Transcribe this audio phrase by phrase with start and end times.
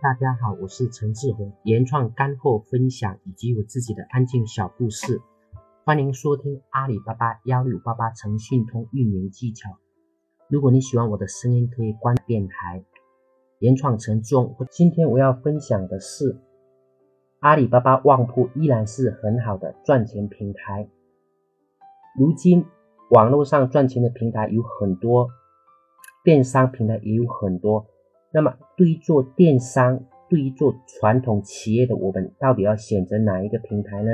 [0.00, 5.20] 大家好，我是陈志宏，原创干货分享以及我自己的安静小故事，
[5.84, 9.70] 欢迎收听阿里巴巴幺六八八诚信通运营技巧。
[10.48, 12.84] 如果你喜欢我的声音，可以关电台。
[13.58, 16.40] 原创陈重，今天我要分享的是，
[17.40, 20.88] 阿里巴巴旺铺依然是很好的赚钱平台。
[22.16, 22.64] 如今
[23.10, 25.28] 网络上赚钱的平台有很多，
[26.22, 27.86] 电商平台也有很多。
[28.30, 34.10] 那么，对于做电商，对于做传统企业的我们，到底要选择哪一个平台呢？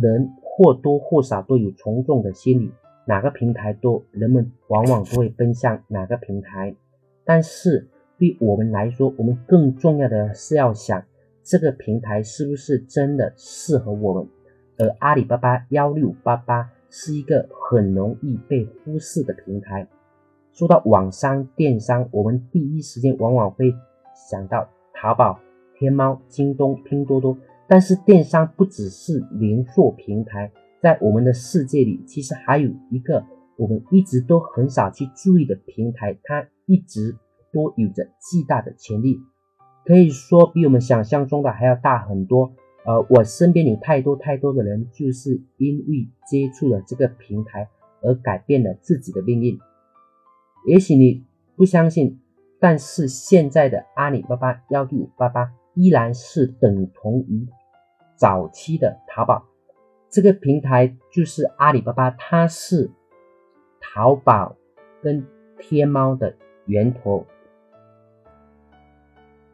[0.00, 2.72] 人或多或少都有从众的心理，
[3.06, 6.76] 哪个平台多，人们往往都会奔向哪个平台。
[7.24, 11.02] 但是，对我们来说，我们更重要的是要想
[11.42, 14.28] 这个平台是不是真的适合我们。
[14.78, 19.88] 而阿里巴巴幺六八八是一个很容易被忽视的平台。
[20.60, 23.74] 说到网商电商，我们第一时间往往会
[24.28, 25.40] 想到淘宝、
[25.78, 27.34] 天猫、京东、拼多多。
[27.66, 33.24] 但是电商不只是零售平台，在我们的世界里，其实还有一个
[33.56, 37.16] 我们一直都很少去注意的平台，它一直
[37.54, 39.18] 都有着巨大的潜力，
[39.86, 42.52] 可以说比我们想象中的还要大很多。
[42.84, 47.66] 呃，我身边有太多太多的人，就是因为接触了这个平台
[48.02, 49.58] 而改变了自己的命运。
[50.66, 51.24] 也许你
[51.56, 52.20] 不相信，
[52.58, 57.46] 但是现在的阿里巴巴幺六八八依然是等同于
[58.16, 59.44] 早期的淘宝。
[60.10, 62.90] 这个平台就是阿里巴巴，它是
[63.80, 64.56] 淘宝
[65.02, 65.24] 跟
[65.58, 66.34] 天猫的
[66.66, 67.26] 源头。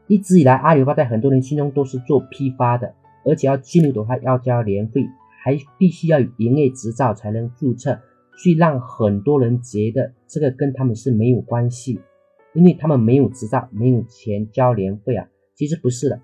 [0.06, 5.06] 一直以来，阿里巴巴在很多人心中都是做批发的，而且要进入的话要交年费，
[5.42, 8.00] 还必须要有营业执照才能注册。
[8.36, 12.00] 去让很多人觉得这个跟他们是没有关系，
[12.54, 15.28] 因为他们没有执照，没有钱交年费啊。
[15.54, 16.20] 其实不是的，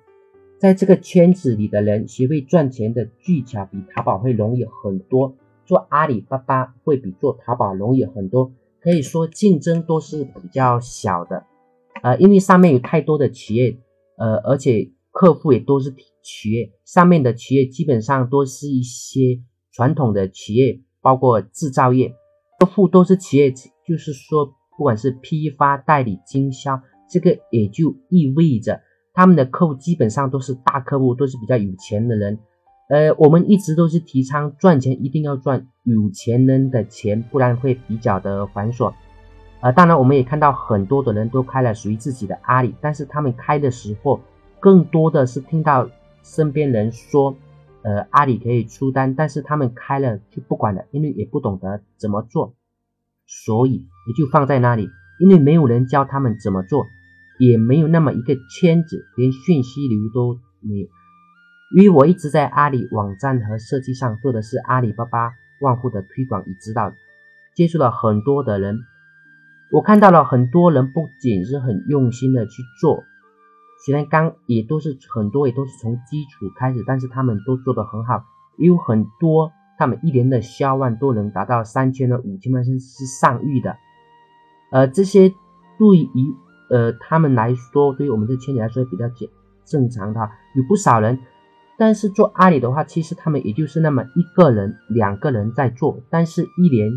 [0.59, 5.35] 在这个圈子里的人学会赚钱的技巧比淘宝会容易很多，
[5.65, 8.53] 做阿里巴巴会比做淘宝容易很多。
[8.81, 11.45] 可以说竞争都是比较小的，
[12.03, 13.79] 呃，因为上面有太多的企业，
[14.17, 19.41] 呃，而且客户也都是企业，上面的企业基本上都是一些
[19.71, 20.81] 传统的企业。
[21.03, 22.15] 包括制造业，
[22.61, 24.47] 客户都是企业，就是说，
[24.79, 26.81] 不管是批发、代理、经销，
[27.11, 28.81] 这个也就意味着
[29.13, 32.39] 他们的客户基本上都是大客户，都是比较有钱的人。
[32.89, 38.93] 呃，我们一直都是提倡赚钱一定要赚有钱人的钱，不然会比较的繁琐。
[39.61, 44.21] 呃，当然我们也看到很多的人都开了属于自己的阿里，但是他们开的时候，
[44.61, 45.89] 更多的是听到
[46.23, 47.35] 身边人说。
[47.85, 52.55] 呃，阿里可以出单，但是他们开了就不管了，因为也不懂得怎么做，
[53.27, 53.73] 所以
[54.07, 54.89] 也就放在那里，
[55.19, 56.87] 因为没有人教他们怎么做，
[57.39, 60.89] 也没有那么一个圈子，连讯息流都没有。
[61.75, 65.33] 因为我一直在阿里网站和设计上做的是阿里巴巴
[65.63, 66.93] 旺铺的推广与指导，
[67.57, 68.79] 接触了很多的人，
[69.73, 73.05] 我看到了很多人不仅是很用心的去做。
[73.85, 78.25] 虽然刚也都是很多也都是从基础开始，但是他们都做得很好，
[78.57, 83.77] 也有很多他们一年的销万都能达到三千的、五千万甚至是上亿的。
[84.71, 85.31] 呃，这些
[85.79, 86.35] 对于
[86.71, 89.29] 呃他们来说，对于我们这圈子来说比较正
[89.65, 90.21] 正常的，
[90.55, 91.19] 有不少人。
[91.77, 96.89] 但是做阿里的话，其实他们也就是那么一个人、两个人在做，但是一年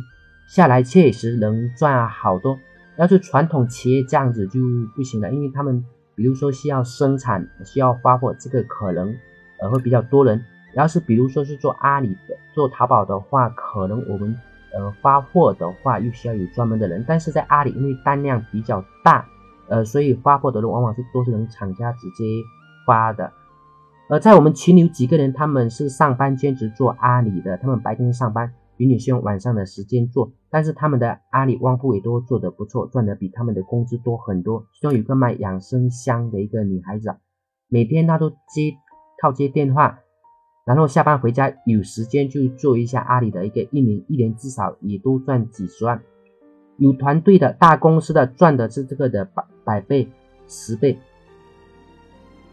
[0.47, 2.59] 下来确实能赚好多。
[2.99, 4.59] 要是传统企业这样子就
[4.95, 5.83] 不行了，因为他们。
[6.15, 9.15] 比如说需要生产，需要发货，这个可能
[9.59, 10.43] 呃会比较多人。
[10.73, 14.37] 要是比如说是做阿里的、做淘宝的话，可能我们
[14.73, 17.03] 呃发货的话又需要有专门的人。
[17.07, 19.25] 但是在阿里，因为单量比较大，
[19.69, 22.25] 呃，所以发货的人往往是都是能厂家直接
[22.85, 23.31] 发的。
[24.09, 28.53] 而在我们群里有几个人，他们是上班兼职做阿里的，他们白天上班。
[28.77, 34.65] 比你是用晚上的时间做，但是他们的阿里旺铺也都做得不错，赚的比他们的工资多很多。
[34.73, 37.15] 其中有个卖养生香的一个女孩子，
[37.69, 38.75] 每天她都接
[39.21, 39.99] 靠接电话，
[40.65, 46.01] 然后下班回家有时间就做一下阿里的一个运营，一年至少也都赚几十万。
[46.77, 50.09] 有团队的大公司的赚的是这个的百百倍、
[50.47, 50.99] 十倍。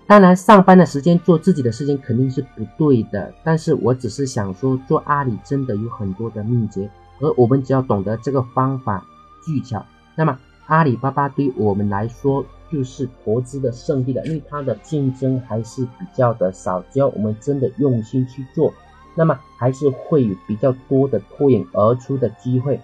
[0.07, 3.33] 当然，上班的时间做自己的事情肯定是不对的。
[3.43, 6.91] 但是我只是想说，做阿里真的有很多的秘诀，
[7.21, 9.03] 而我们只要懂得这个方法
[9.43, 9.85] 技巧，
[10.15, 14.23] 那么阿里巴巴对我们来说就是投资的圣地了。
[14.27, 18.75] 因为它的竞争还是比较的少，只要我们真的用心去做，
[19.15, 22.79] 那么还是会有比较多的脱颖而出的机会。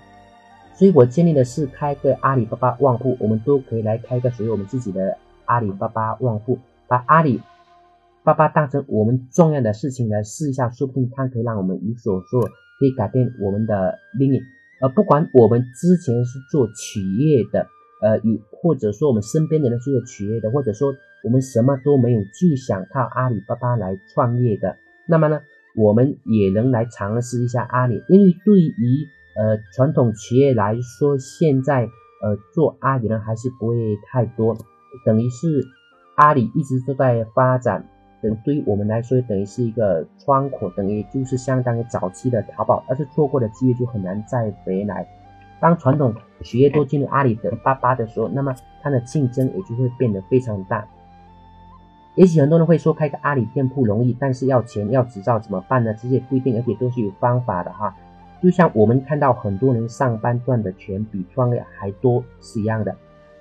[0.75, 6.59] 所以我建议的是开个阿里巴巴旺铺，我们都可以来开个属于我们自己的阿里巴巴旺铺。
[6.89, 7.41] 把阿里
[8.25, 12.43] 巴巴当成我们重要的事情来试一下，说不定它可以让我们有所做，
[12.79, 14.41] 可以改变我们的命运。
[14.81, 17.67] 而不管我们之前是做企业的，
[18.01, 20.95] 呃，与或者说我们身边的人是做企业的，或者说
[21.25, 24.77] 我们什么都没有就想靠阿里巴巴来创业的，
[25.09, 25.41] 那么呢，
[25.77, 29.07] 我们也能来尝试一下阿里，因为对于
[29.37, 31.83] 呃传统企业来说，现在
[32.23, 33.75] 呃做阿里呢还是不会
[34.07, 34.57] 太多，
[35.05, 35.65] 等于是
[36.19, 37.85] 阿里一直都在发展。
[38.21, 45.07] 等对于我们来说，等于是一个窗口，等于就是相当于早期的淘宝，要是错过的机会就很难再回来。
[45.61, 46.13] 当传统
[46.43, 50.85] 企业都进入阿里的巴巴的时候，那么它的竞争也就会变得非常大。
[52.17, 55.95] 也许很多人会说开个阿里店铺容易，但是要钱要执照怎么办呢？
[55.95, 57.97] 这些不一定，而且都是有方法的哈。
[58.43, 62.97] 就像我们看到很多人上班赚的钱比创业还多是一样的，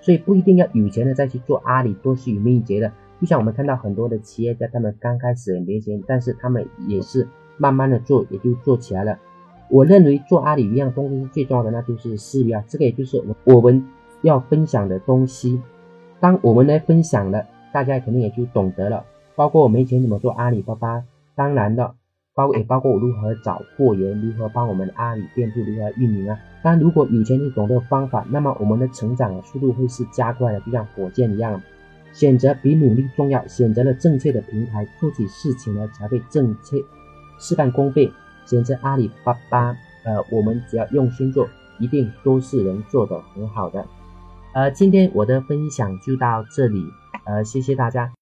[0.07, 2.89] 所以不一定要有钱的再去做阿里，都是有秘诀的。
[3.19, 7.27] 就像我们看到很多的企业家，他们刚开始也没钱，但是他们也是
[7.57, 9.19] 慢慢的做，也就做起来了。
[9.67, 13.85] 我认为做阿里一样东西是最重要的，那就是思维啊，这个也就是我们
[14.21, 15.61] 要分享的东西。
[16.21, 19.03] 当我们来分享了，大家肯定也就懂得了。
[19.35, 21.03] 包括我没钱怎么做阿里巴巴，
[21.35, 21.95] 当然的，
[22.37, 26.37] 包也包括我如何找货源，如何帮我们阿里店铺如何运营啊。
[26.61, 31.59] 当然，如果有钱你懂得方法，那么我们的成长速度会是加快的，就像火箭一样。
[32.13, 36.77] 选择比努力重要，选择了正确的平台，做起事情来才会正确，
[37.39, 38.11] 事半功倍。
[38.45, 41.47] 选择阿里巴巴，呃，我们只要用心做，
[41.79, 43.83] 一定都是能做得很好的。
[44.53, 46.85] 呃，今天我的分享就到这里，
[47.25, 48.13] 呃，谢谢大家。